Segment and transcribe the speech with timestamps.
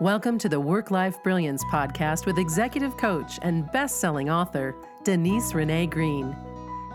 [0.00, 4.74] Welcome to the Work Life Brilliance podcast with executive coach and best selling author,
[5.04, 6.34] Denise Renee Green.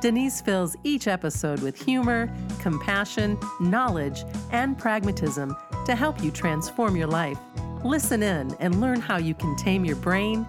[0.01, 5.55] Denise fills each episode with humor, compassion, knowledge, and pragmatism
[5.85, 7.37] to help you transform your life.
[7.83, 10.43] Listen in and learn how you can tame your brain,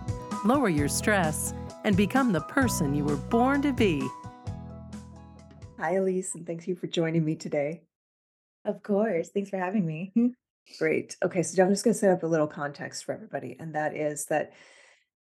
[0.46, 1.52] lower your stress,
[1.84, 4.02] and become the person you were born to be.
[5.78, 7.82] Hi, Elise, and thank you for joining me today.
[8.64, 9.28] Of course.
[9.28, 10.12] Thanks for having me.
[10.14, 10.28] Hmm.
[10.78, 11.16] Great.
[11.24, 13.96] Okay, so I'm just going to set up a little context for everybody, and that
[13.96, 14.52] is that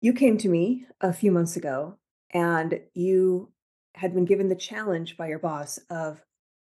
[0.00, 1.96] you came to me a few months ago
[2.32, 3.52] and you
[3.94, 6.20] had been given the challenge by your boss of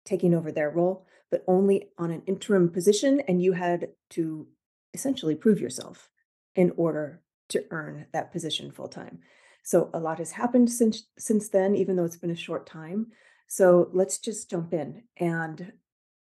[0.05, 4.47] taking over their role, but only on an interim position, and you had to
[4.93, 6.11] essentially prove yourself
[6.55, 9.21] in order to earn that position full time.
[9.63, 13.07] So a lot has happened since since then, even though it's been a short time.
[13.49, 15.05] So let's just jump in.
[15.17, 15.73] And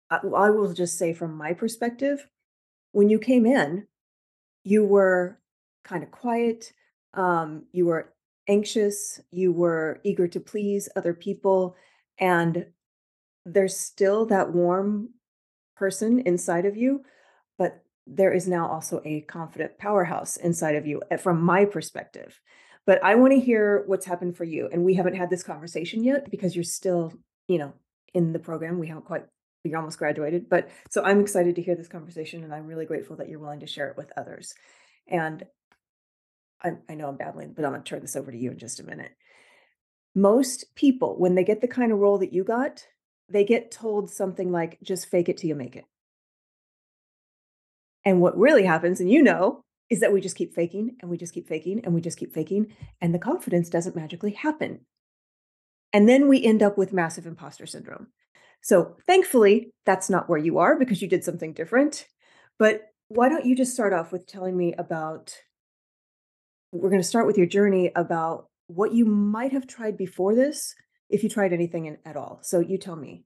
[0.10, 2.28] I, will just say, from my perspective,
[2.96, 3.86] when you came in,
[4.64, 5.38] you were
[5.84, 6.72] kind of quiet.
[7.14, 8.14] Um, you were
[8.48, 9.20] anxious.
[9.32, 11.76] You were eager to please other people.
[12.20, 12.68] And
[13.46, 15.10] there's still that warm
[15.76, 17.04] person inside of you,
[17.58, 22.40] but there is now also a confident powerhouse inside of you eh, from my perspective.
[22.86, 24.70] But I want to hear what's happened for you.
[24.72, 27.12] And we haven't had this conversation yet because you're still,
[27.50, 27.74] you know,
[28.14, 28.80] in the program.
[28.80, 29.26] We haven't quite
[29.70, 30.50] you're almost graduated.
[30.50, 33.60] But so I'm excited to hear this conversation and I'm really grateful that you're willing
[33.62, 34.54] to share it with others.
[35.08, 35.44] And
[36.64, 38.58] I, I know I'm babbling, but I'm going to turn this over to you in
[38.58, 39.12] just a minute.
[40.16, 42.86] Most people, when they get the kind of role that you got,
[43.30, 45.86] they get told something like, just fake it till you make it.
[48.06, 51.18] And what really happens, and you know, is that we just keep faking and we
[51.18, 54.82] just keep faking and we just keep faking, and the confidence doesn't magically happen.
[55.92, 58.08] And then we end up with massive imposter syndrome.
[58.66, 62.08] So thankfully, that's not where you are because you did something different.
[62.58, 65.36] But why don't you just start off with telling me about?
[66.72, 70.74] We're going to start with your journey about what you might have tried before this,
[71.12, 72.40] if you tried anything in, at all.
[72.42, 73.24] So you tell me.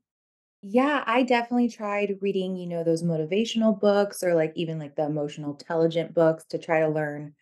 [0.62, 5.06] Yeah, I definitely tried reading, you know, those motivational books or like even like the
[5.06, 7.34] emotional intelligent books to try to learn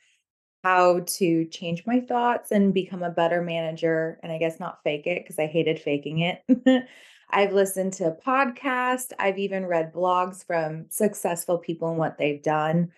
[0.63, 4.19] how to change my thoughts and become a better manager.
[4.21, 6.85] And I guess not fake it because I hated faking it.
[7.29, 9.11] I've listened to podcasts.
[9.19, 12.91] I've even read blogs from successful people and what they've done.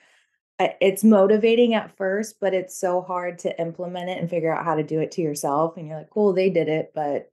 [0.60, 4.76] It's motivating at first, but it's so hard to implement it and figure out how
[4.76, 5.78] to do it to yourself.
[5.78, 7.32] And you're like, cool, they did it, but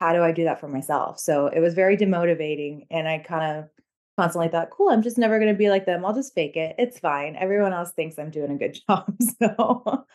[0.00, 1.18] how do I do that for myself?
[1.18, 2.86] So it was very demotivating.
[2.90, 3.68] And I kind of
[4.16, 6.04] constantly thought, cool, I'm just never going to be like them.
[6.04, 6.76] I'll just fake it.
[6.78, 7.36] It's fine.
[7.36, 9.14] Everyone else thinks I'm doing a good job.
[9.40, 10.06] So,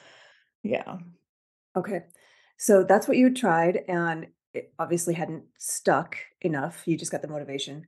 [0.63, 0.97] yeah.
[1.75, 2.03] Okay.
[2.57, 3.83] So that's what you tried.
[3.87, 6.83] And it obviously hadn't stuck enough.
[6.85, 7.88] You just got the motivation.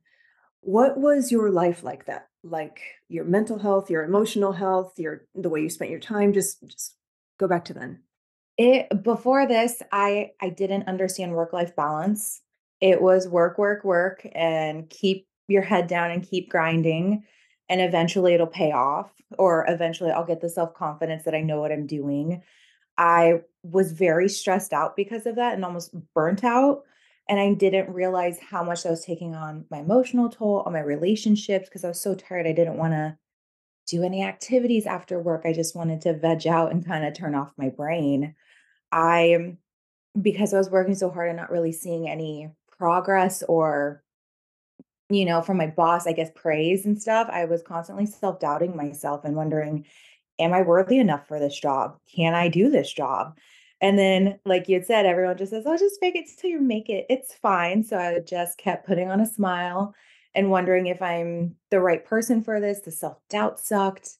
[0.60, 2.28] What was your life like that?
[2.42, 6.32] Like your mental health, your emotional health, your the way you spent your time?
[6.32, 6.96] Just just
[7.38, 8.02] go back to then.
[8.56, 12.42] It before this, I I didn't understand work-life balance.
[12.80, 17.24] It was work, work, work, and keep your head down and keep grinding.
[17.68, 21.72] And eventually it'll pay off, or eventually I'll get the self-confidence that I know what
[21.72, 22.42] I'm doing.
[22.98, 26.82] I was very stressed out because of that and almost burnt out.
[27.28, 30.80] And I didn't realize how much I was taking on my emotional toll, on my
[30.80, 32.46] relationships, because I was so tired.
[32.46, 33.16] I didn't want to
[33.86, 35.42] do any activities after work.
[35.44, 38.34] I just wanted to veg out and kind of turn off my brain.
[38.90, 39.56] I,
[40.20, 44.02] because I was working so hard and not really seeing any progress or,
[45.10, 48.74] you know, from my boss, I guess praise and stuff, I was constantly self doubting
[48.76, 49.84] myself and wondering,
[50.38, 51.98] am I worthy enough for this job?
[52.14, 53.36] Can I do this job?
[53.80, 56.60] And then, like you had said, everyone just says, "Oh, just fake it till you
[56.60, 57.06] make it.
[57.08, 59.94] It's fine." So I just kept putting on a smile
[60.34, 62.80] and wondering if I'm the right person for this.
[62.80, 64.18] The self doubt sucked.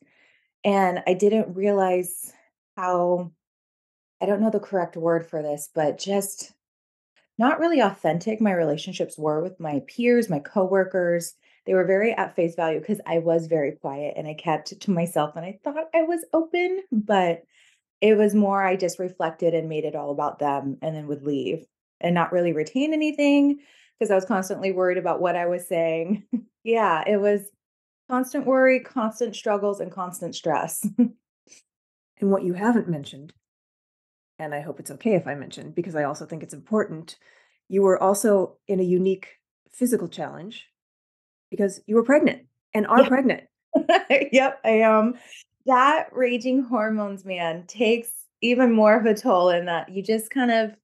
[0.64, 2.32] And I didn't realize
[2.76, 3.32] how,
[4.20, 6.52] I don't know the correct word for this, but just
[7.38, 11.34] not really authentic my relationships were with my peers, my coworkers.
[11.68, 14.90] They were very at face value because I was very quiet and I kept to
[14.90, 17.42] myself and I thought I was open, but
[18.00, 21.24] it was more I just reflected and made it all about them and then would
[21.24, 21.66] leave
[22.00, 23.58] and not really retain anything
[23.98, 26.24] because I was constantly worried about what I was saying.
[26.64, 27.42] yeah, it was
[28.08, 30.88] constant worry, constant struggles, and constant stress.
[30.98, 31.10] and
[32.30, 33.34] what you haven't mentioned,
[34.38, 37.18] and I hope it's okay if I mention, because I also think it's important,
[37.68, 39.36] you were also in a unique
[39.70, 40.66] physical challenge
[41.50, 42.42] because you were pregnant
[42.74, 43.08] and are Yeah.
[43.08, 43.44] pregnant.
[44.32, 45.18] Yep, I am.
[45.66, 48.10] That raging hormones, man, takes
[48.40, 50.74] even more of a toll in that you just kind of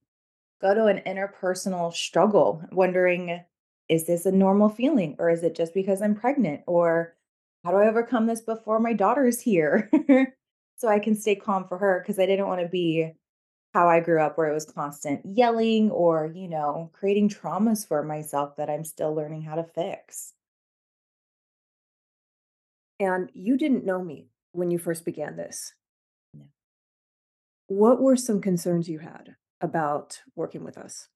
[0.60, 3.42] go to an interpersonal struggle wondering,
[3.88, 6.62] is this a normal feeling or is it just because I'm pregnant?
[6.66, 7.14] Or
[7.64, 9.90] how do I overcome this before my daughter's here?
[10.76, 13.12] so I can stay calm for her because I didn't want to be
[13.74, 18.02] how I grew up where it was constant yelling or, you know, creating traumas for
[18.02, 20.32] myself that I'm still learning how to fix.
[23.00, 25.72] And you didn't know me when you first began this.
[26.32, 26.44] No.
[27.66, 31.08] What were some concerns you had about working with us?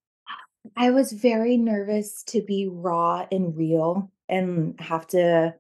[0.76, 5.54] I was very nervous to be raw and real and have to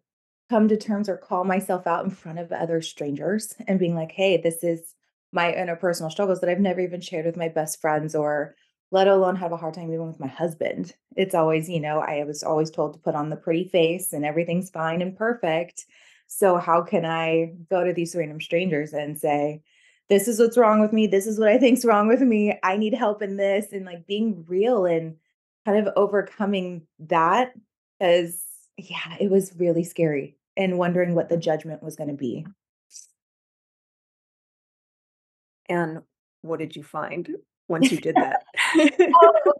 [0.50, 4.12] come to terms or call myself out in front of other strangers and being like,
[4.12, 4.94] hey, this is
[5.32, 8.54] my interpersonal struggles that I've never even shared with my best friends or
[8.90, 10.94] let alone have a hard time even with my husband.
[11.16, 14.24] It's always, you know, I was always told to put on the pretty face and
[14.24, 15.84] everything's fine and perfect.
[16.28, 19.62] So how can I go to these random strangers and say,
[20.08, 21.06] this is what's wrong with me.
[21.06, 22.58] This is what I think's wrong with me.
[22.62, 25.16] I need help in this and like being real and
[25.66, 27.52] kind of overcoming that
[28.00, 28.42] as
[28.76, 32.46] yeah, it was really scary and wondering what the judgment was going to be.
[35.68, 36.02] And
[36.42, 37.28] what did you find
[37.68, 38.44] once you did that?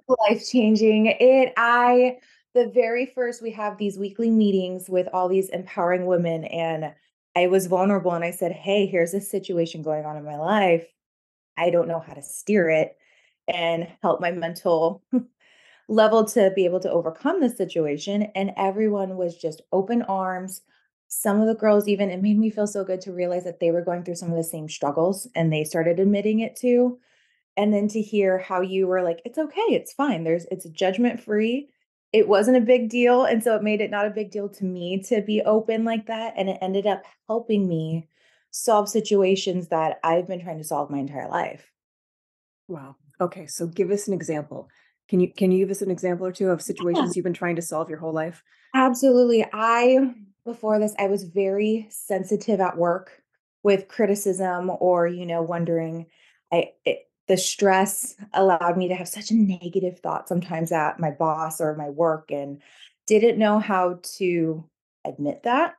[0.08, 1.06] Oh, life changing.
[1.06, 2.18] It I
[2.58, 6.92] the very first we have these weekly meetings with all these empowering women and
[7.36, 10.84] I was vulnerable and I said, "Hey, here's a situation going on in my life.
[11.56, 12.96] I don't know how to steer it
[13.46, 15.04] and help my mental
[15.88, 20.62] level to be able to overcome the situation." And everyone was just open arms.
[21.08, 23.70] Some of the girls even it made me feel so good to realize that they
[23.70, 26.98] were going through some of the same struggles and they started admitting it too.
[27.56, 29.60] And then to hear how you were like, "It's okay.
[29.70, 30.24] It's fine.
[30.24, 31.70] There's it's judgment free."
[32.12, 34.64] It wasn't a big deal, and so it made it not a big deal to
[34.64, 38.08] me to be open like that, and it ended up helping me
[38.50, 41.72] solve situations that I've been trying to solve my entire life.
[42.68, 42.96] Wow.
[43.20, 44.68] Okay, so give us an example.
[45.08, 47.32] Can you can you give us an example or two of Yeah, situations you've been
[47.34, 48.42] trying to solve your whole life?
[48.74, 49.44] absolutely.
[49.52, 50.14] I
[50.44, 53.22] before this, I was very sensitive at work
[53.62, 56.06] with criticism or, you know, wondering
[56.52, 61.10] I it, the stress allowed me to have such a negative thought sometimes at my
[61.10, 62.60] boss or my work and
[63.06, 64.64] didn't know how to
[65.04, 65.74] admit that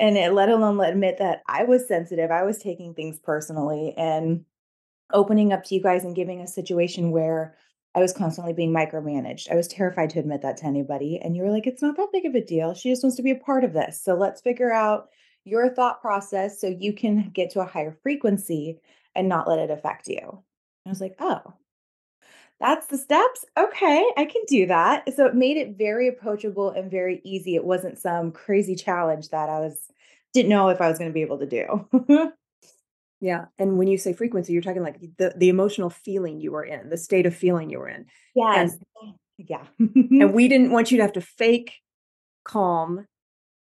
[0.00, 2.30] and it, let alone admit that I was sensitive.
[2.30, 4.44] I was taking things personally and
[5.12, 7.56] opening up to you guys and giving a situation where
[7.94, 9.50] I was constantly being micromanaged.
[9.50, 11.18] I was terrified to admit that to anybody.
[11.18, 12.74] And you were like, it's not that big of a deal.
[12.74, 14.00] She just wants to be a part of this.
[14.00, 15.08] So let's figure out
[15.44, 18.78] your thought process so you can get to a higher frequency
[19.14, 20.44] and not let it affect you.
[20.88, 21.54] I was like, oh,
[22.60, 23.44] that's the steps.
[23.56, 25.14] Okay, I can do that.
[25.14, 27.54] So it made it very approachable and very easy.
[27.54, 29.90] It wasn't some crazy challenge that I was
[30.34, 32.32] didn't know if I was going to be able to do.
[33.20, 36.62] Yeah, and when you say frequency, you're talking like the the emotional feeling you were
[36.62, 38.06] in, the state of feeling you were in.
[38.36, 38.78] And yes.
[39.02, 39.64] Oh, yeah.
[39.78, 41.74] and we didn't want you to have to fake
[42.44, 43.06] calm.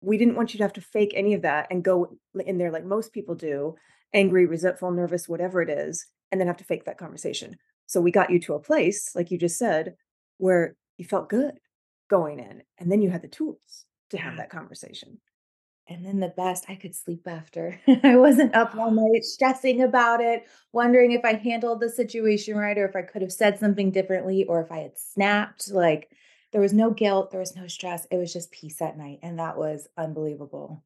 [0.00, 2.72] We didn't want you to have to fake any of that and go in there
[2.72, 3.76] like most people do,
[4.12, 7.56] angry, resentful, nervous, whatever it is, and then have to fake that conversation.
[7.86, 9.94] So we got you to a place, like you just said,
[10.38, 11.54] where you felt good
[12.08, 15.18] going in, and then you had the tools to have that conversation.
[15.88, 17.80] And then the best, I could sleep after.
[18.02, 22.76] I wasn't up all night stressing about it, wondering if I handled the situation right
[22.76, 25.70] or if I could have said something differently or if I had snapped.
[25.70, 26.10] Like
[26.52, 28.06] there was no guilt, there was no stress.
[28.10, 29.20] It was just peace at night.
[29.22, 30.82] And that was unbelievable.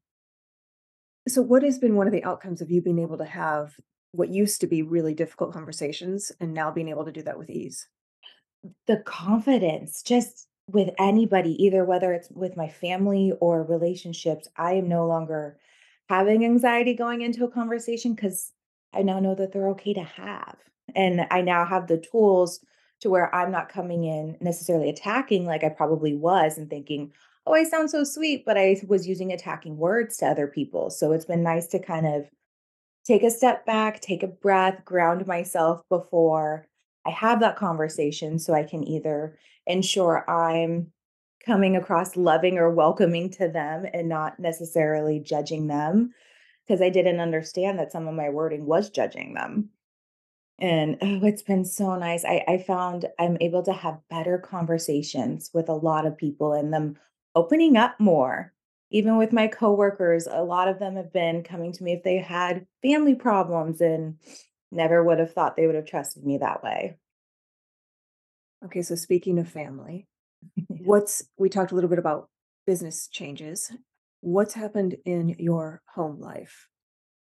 [1.27, 3.75] So, what has been one of the outcomes of you being able to have
[4.11, 7.49] what used to be really difficult conversations and now being able to do that with
[7.49, 7.87] ease?
[8.87, 14.87] The confidence, just with anybody, either whether it's with my family or relationships, I am
[14.87, 15.57] no longer
[16.09, 18.51] having anxiety going into a conversation because
[18.93, 20.57] I now know that they're okay to have.
[20.95, 22.59] And I now have the tools
[22.99, 27.11] to where I'm not coming in necessarily attacking like I probably was and thinking,
[27.45, 30.89] oh, I sound so sweet, but I was using attacking words to other people.
[30.89, 32.29] So it's been nice to kind of
[33.05, 36.67] take a step back, take a breath, ground myself before
[37.05, 40.91] I have that conversation so I can either ensure I'm
[41.45, 46.13] coming across loving or welcoming to them and not necessarily judging them
[46.65, 49.69] because I didn't understand that some of my wording was judging them.
[50.59, 52.23] And oh, it's been so nice.
[52.23, 56.71] I, I found I'm able to have better conversations with a lot of people and
[56.71, 56.97] them
[57.33, 58.53] opening up more.
[58.91, 62.17] Even with my coworkers, a lot of them have been coming to me if they
[62.17, 64.17] had family problems and
[64.71, 66.97] never would have thought they would have trusted me that way.
[68.65, 70.07] Okay, so speaking of family,
[70.67, 72.29] what's we talked a little bit about
[72.67, 73.71] business changes.
[74.19, 76.67] What's happened in your home life?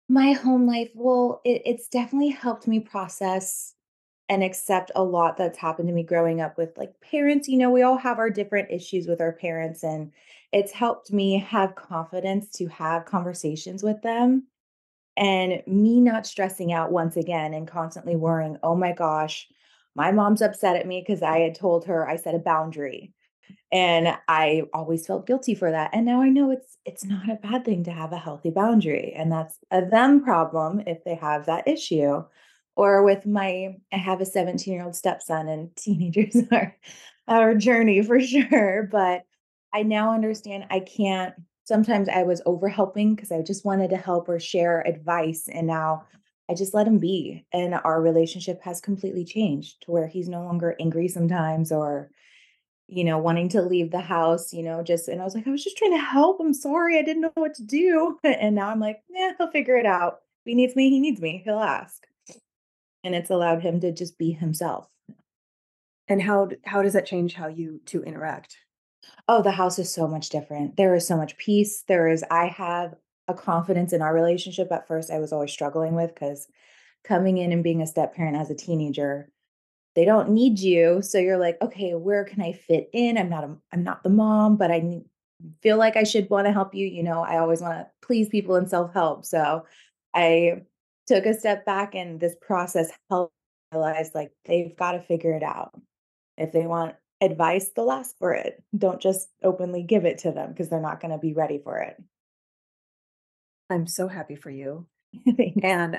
[0.08, 3.74] My home life, well, it, it's definitely helped me process
[4.30, 7.48] and accept a lot that's happened to me growing up with like parents.
[7.48, 10.12] You know, we all have our different issues with our parents, and
[10.52, 14.46] it's helped me have confidence to have conversations with them
[15.16, 19.48] and me not stressing out once again and constantly worrying, oh my gosh,
[19.94, 23.12] my mom's upset at me because I had told her I set a boundary.
[23.72, 25.90] And I always felt guilty for that.
[25.92, 29.12] And now I know it's it's not a bad thing to have a healthy boundary.
[29.16, 32.22] And that's a them problem if they have that issue.
[32.76, 36.76] Or with my I have a 17-year-old stepson and teenagers are
[37.28, 38.88] our journey for sure.
[38.90, 39.22] But
[39.72, 41.34] I now understand I can't
[41.70, 45.48] sometimes I was over helping because I just wanted to help or share advice.
[45.48, 46.04] And now
[46.50, 47.46] I just let him be.
[47.52, 52.10] And our relationship has completely changed to where he's no longer angry sometimes or,
[52.88, 55.50] you know, wanting to leave the house, you know, just, and I was like, I
[55.50, 56.40] was just trying to help.
[56.40, 56.98] I'm sorry.
[56.98, 58.18] I didn't know what to do.
[58.24, 60.22] And now I'm like, yeah, he'll figure it out.
[60.44, 61.40] If he needs me, he needs me.
[61.44, 62.04] He'll ask.
[63.02, 64.88] And it's allowed him to just be himself.
[66.08, 68.56] And how how does that change how you two interact?
[69.28, 70.76] Oh, the house is so much different.
[70.76, 71.84] There is so much peace.
[71.86, 72.94] There is I have
[73.28, 76.48] a confidence in our relationship at first I was always struggling with because
[77.04, 79.30] coming in and being a step parent as a teenager,
[79.94, 81.00] they don't need you.
[81.02, 83.16] So you're like, okay, where can I fit in?
[83.16, 85.04] I'm not a, I'm not the mom, but I need,
[85.62, 86.86] feel like I should want to help you.
[86.86, 89.24] You know, I always want to please people and self-help.
[89.24, 89.64] So
[90.14, 90.62] I
[91.06, 93.34] took a step back and this process helped
[93.72, 95.72] realize like they've got to figure it out.
[96.36, 98.62] If they want advice, they'll ask for it.
[98.76, 101.78] Don't just openly give it to them because they're not going to be ready for
[101.78, 101.96] it.
[103.68, 104.86] I'm so happy for you.
[105.62, 105.98] And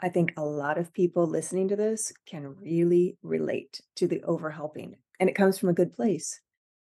[0.00, 4.94] I think a lot of people listening to this can really relate to the overhelping.
[5.20, 6.40] And it comes from a good place,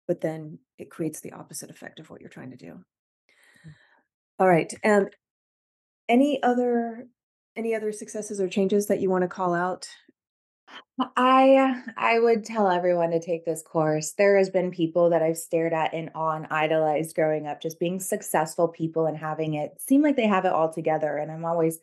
[0.06, 2.66] but then it creates the opposite effect of what you're trying to do.
[3.66, 3.72] Mm.
[4.38, 4.72] All right.
[4.84, 5.10] And
[6.08, 7.08] any other
[7.56, 9.88] any other successes or changes that you want to call out?
[11.16, 14.12] I I would tell everyone to take this course.
[14.12, 17.80] There has been people that I've stared at in awe and idolized growing up, just
[17.80, 21.16] being successful people and having it seem like they have it all together.
[21.16, 21.78] And I'm always,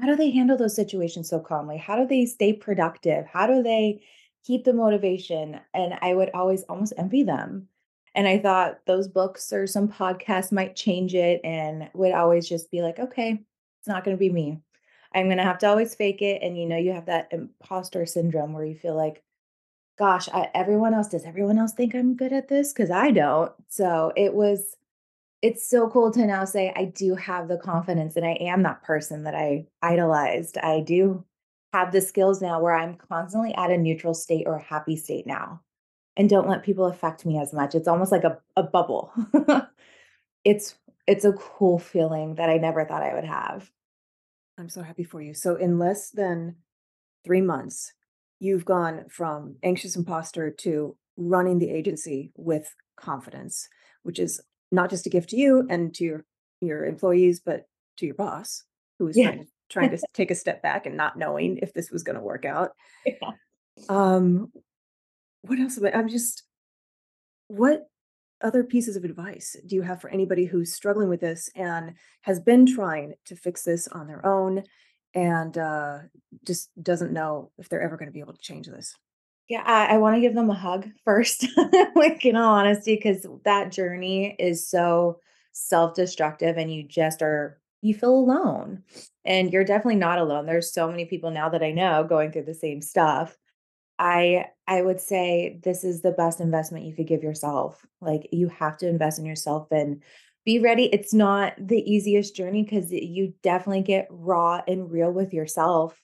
[0.00, 1.76] how do they handle those situations so calmly?
[1.76, 3.26] How do they stay productive?
[3.26, 4.02] How do they
[4.44, 5.60] keep the motivation?
[5.72, 7.68] And I would always almost envy them.
[8.14, 12.70] And I thought those books or some podcasts might change it and would always just
[12.70, 13.40] be like, okay,
[13.80, 14.60] it's not going to be me.
[15.14, 18.52] I'm gonna have to always fake it, and, you know, you have that imposter syndrome
[18.52, 19.22] where you feel like,
[19.98, 22.72] "Gosh, I everyone else does everyone else think I'm good at this?
[22.72, 24.76] Because I don't." So, it was
[25.42, 28.82] it's so cool to now say I do have the confidence and I am that
[28.82, 30.58] person that I idolized.
[30.58, 31.24] I do
[31.72, 35.26] have the skills now where I'm constantly at a neutral state or a happy state
[35.26, 35.60] now,
[36.16, 37.74] and don't let people affect me as much.
[37.76, 39.12] It's almost like a a bubble.
[40.44, 43.70] It's it's a cool feeling that I never thought I would have.
[44.58, 45.34] I'm so happy for you.
[45.34, 46.56] So in less than
[47.24, 47.92] 3 months,
[48.40, 53.68] you've gone from anxious imposter to running the agency with confidence,
[54.02, 56.24] which is not just a gift to you and to your
[56.60, 57.64] your employees, but
[57.98, 58.64] to your boss
[58.98, 59.30] who was Yeah.
[59.30, 62.16] trying to trying to take a step back and not knowing if this was going
[62.16, 62.72] to work out.
[63.06, 63.30] Yeah.
[63.88, 64.52] Um,
[65.42, 65.78] what else?
[65.78, 66.42] am I- I'm just
[67.46, 67.86] what
[68.40, 72.38] other pieces of advice do you have for anybody who's struggling with this and has
[72.38, 74.62] been trying to fix this on their own
[75.14, 75.98] and uh,
[76.46, 78.94] just doesn't know if they're ever going to be able to change this?
[79.48, 81.46] Yeah, I, I want to give them a hug first,
[81.94, 85.20] like in all honesty, because that journey is so
[85.52, 88.82] self-destructive and you just are, you feel alone.
[89.24, 90.46] And you're definitely not alone.
[90.46, 93.36] There's so many people now that I know going through the same stuff.
[93.98, 97.84] I I would say this is the best investment you could give yourself.
[98.00, 100.02] Like you have to invest in yourself and
[100.44, 100.84] be ready.
[100.84, 106.00] It's not the easiest journey because you definitely get raw and real with yourself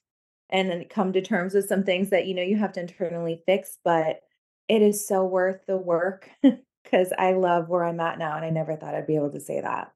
[0.51, 3.43] and then come to terms with some things that you know you have to internally
[3.47, 4.21] fix, but
[4.69, 8.51] it is so worth the work because I love where I'm at now and I
[8.51, 9.91] never thought I'd be able to say that.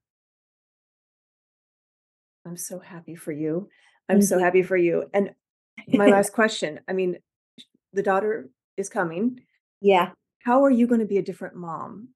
[2.47, 3.69] I'm so happy for you.
[4.09, 4.45] I'm so mm-hmm.
[4.45, 5.05] happy for you.
[5.12, 5.33] And
[5.88, 7.19] my last question I mean,
[7.99, 9.40] the daughter is coming.
[9.81, 10.11] yeah.
[10.45, 12.11] How are you going to be a different mom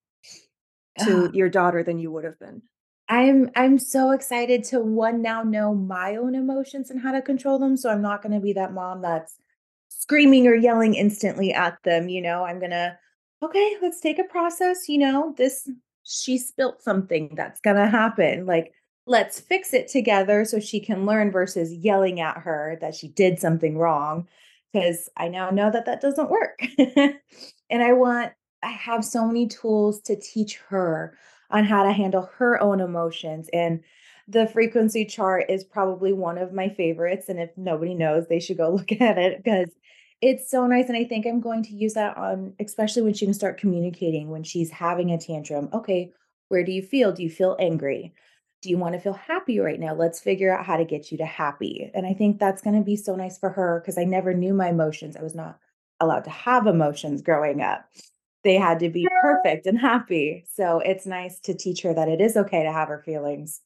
[1.05, 2.63] to your daughter than you would have been?
[3.09, 7.59] I'm I'm so excited to one now know my own emotions and how to control
[7.59, 7.77] them.
[7.77, 9.37] So I'm not going to be that mom that's
[9.89, 12.45] screaming or yelling instantly at them, you know.
[12.45, 12.97] I'm going to
[13.43, 15.35] okay, let's take a process, you know.
[15.37, 15.69] This
[16.05, 18.47] she spilt something that's going to happen.
[18.47, 18.73] Like
[19.05, 23.41] let's fix it together so she can learn versus yelling at her that she did
[23.41, 24.29] something wrong
[24.73, 26.61] because I now know that that doesn't work.
[26.79, 31.17] and I want I have so many tools to teach her
[31.51, 33.49] on how to handle her own emotions.
[33.53, 33.81] And
[34.29, 37.29] the frequency chart is probably one of my favorites.
[37.29, 39.71] And if nobody knows, they should go look at it because
[40.21, 43.25] It's so nice, and I think I'm going to use that on especially when she
[43.27, 45.69] can start communicating when she's having a tantrum.
[45.73, 46.13] "Okay,
[46.49, 47.13] where do you feel?
[47.13, 48.15] Do you feel angry?
[48.63, 49.95] Do you wanna feel happy right now?
[49.95, 52.97] Let's figure out how to get you to happy." And I think that's gonna be
[52.97, 55.17] so nice for her because I never knew my emotions.
[55.17, 55.59] I was not
[56.01, 57.85] allowed to have emotions growing up.
[58.45, 60.45] They had to be perfect and happy.
[60.53, 63.61] So it's nice to teach her that it is okay to have her feelings,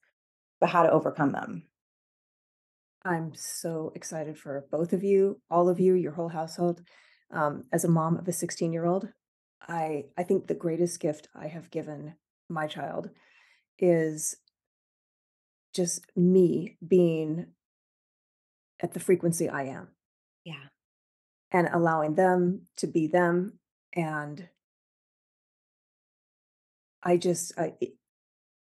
[0.61, 1.65] but how to overcome them.
[3.05, 6.83] I'm so excited for both of you, all of you, your whole household.
[7.31, 9.09] Um, as a mom of a 16-year-old,
[9.63, 12.15] I I think the greatest gift I have given
[12.49, 13.11] my child
[13.79, 14.37] is
[15.77, 17.49] just me being
[18.81, 19.89] at the frequency I am
[20.45, 20.69] Yeah.
[21.51, 23.59] and allowing them to be them,
[23.95, 24.49] and
[27.03, 27.95] I just I it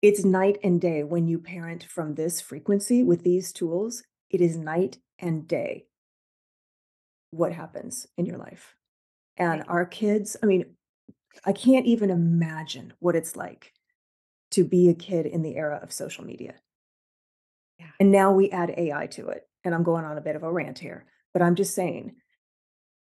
[0.01, 4.57] it's night and day when you parent from this frequency with these tools, it is
[4.57, 5.87] night and day
[7.31, 8.75] what happens in your life.
[9.37, 9.69] And Right.
[9.69, 10.75] our kids, I mean,
[11.45, 13.73] I can't even imagine what it's like
[14.51, 16.55] to be a kid in the era of social media.
[17.79, 17.87] Yeah.
[17.99, 20.51] And now we add AI to it, and I'm going on a bit of a
[20.51, 22.15] rant here, but I'm just saying,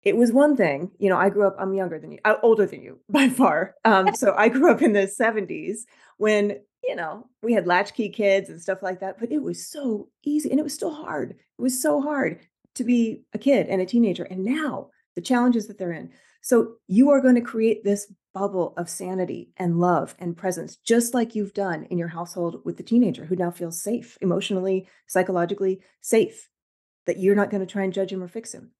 [0.04, 2.66] it was one thing, you know, I grew up I'm younger than you uh, older
[2.66, 3.76] than you by far.
[3.86, 5.82] Um, so I grew up in the '70s
[6.18, 10.10] when, you know, we had latchkey kids and stuff like that, but it was so
[10.24, 11.32] easy and it was still hard.
[11.32, 12.40] It was so hard
[12.76, 16.10] to be a kid and a teenager, and now the challenges that they're in.
[16.42, 21.36] So you are gonna create this bubble of sanity and love and presence just like
[21.36, 26.50] you've done in your household with the teenager who now feels safe, emotionally, psychologically safe,
[27.06, 28.72] that you're not gonna try and judge him or fix him.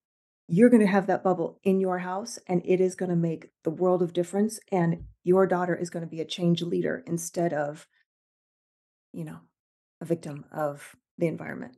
[0.48, 4.02] You're gonna have that bubble in your house, and it is gonna make the world
[4.02, 7.88] of difference, and your daughter is gonna be a change leader instead of
[9.14, 9.40] you know,
[10.00, 11.76] a victim of the environment.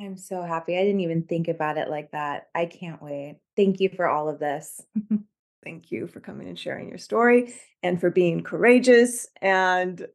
[0.00, 0.76] I'm so happy.
[0.78, 2.48] I didn't even think about it like that.
[2.54, 3.38] I can't wait.
[3.56, 4.80] Thank you for all of this.
[5.64, 10.06] Thank you for coming and sharing your story, and for being courageous, and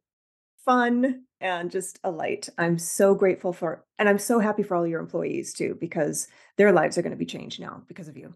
[0.64, 2.48] fun, and just a light.
[2.56, 6.72] I'm so grateful for and I'm so happy for all your employees too, because their
[6.72, 8.34] lives are gonna be changed now because of you.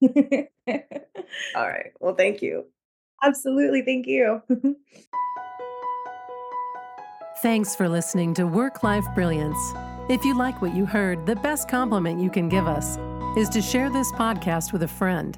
[1.56, 2.64] Alright, well, thank you.
[3.22, 4.42] Absolutely, thank you.
[7.42, 9.58] Thanks for listening to Work Life Brilliance.
[10.08, 12.98] If you like what you heard, the best compliment you can give us
[13.36, 15.36] is to share this podcast with a friend.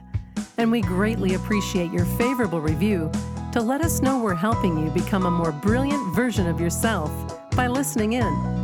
[0.59, 3.11] And we greatly appreciate your favorable review
[3.53, 7.11] to let us know we're helping you become a more brilliant version of yourself
[7.57, 8.64] by listening in.